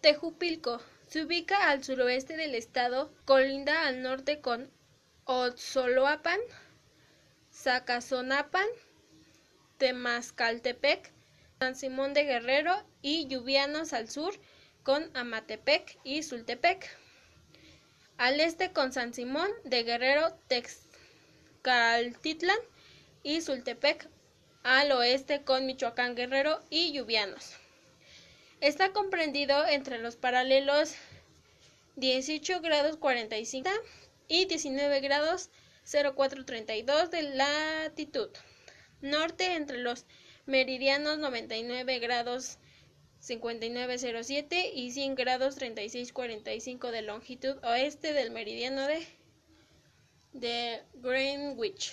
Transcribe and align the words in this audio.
Tejupilco 0.00 0.80
se 1.08 1.24
ubica 1.24 1.70
al 1.70 1.82
suroeste 1.82 2.36
del 2.36 2.54
estado, 2.54 3.12
colinda 3.24 3.86
al 3.86 4.02
norte 4.02 4.40
con 4.40 4.70
Otzoloapan, 5.24 6.38
Zacazonapan, 7.52 8.66
Temascaltepec, 9.78 11.12
San 11.58 11.74
Simón 11.74 12.14
de 12.14 12.24
Guerrero 12.24 12.84
y 13.02 13.26
Lluvianos 13.26 13.92
al 13.92 14.08
sur 14.08 14.32
con 14.84 15.10
Amatepec 15.14 15.98
y 16.04 16.22
Sultepec. 16.22 16.88
Al 18.16 18.38
este 18.38 18.72
con 18.72 18.92
San 18.92 19.12
Simón 19.12 19.48
de 19.64 19.82
Guerrero, 19.82 20.32
Texcaltitlan 20.46 22.58
y 23.24 23.40
Sultepec. 23.40 24.08
Al 24.62 24.92
oeste 24.92 25.42
con 25.42 25.66
Michoacán 25.66 26.14
Guerrero 26.14 26.60
y 26.70 26.92
Lluvianos. 26.92 27.56
Está 28.60 28.92
comprendido 28.92 29.66
entre 29.68 29.98
los 29.98 30.16
paralelos 30.16 30.94
18 31.94 32.60
grados 32.60 32.96
45 32.96 33.70
y 34.26 34.46
19 34.46 35.00
grados 35.00 35.50
0432 35.84 37.10
de 37.12 37.22
latitud. 37.22 38.30
Norte 39.00 39.54
entre 39.54 39.78
los 39.78 40.06
meridianos 40.46 41.18
99 41.18 42.00
grados 42.00 42.58
5907 43.20 44.72
y 44.74 44.90
100 44.90 45.14
grados 45.14 45.54
3645 45.54 46.90
de 46.90 47.02
longitud 47.02 47.64
oeste 47.64 48.12
del 48.12 48.32
meridiano 48.32 48.88
de, 48.88 49.06
de 50.32 50.82
Greenwich. 50.94 51.92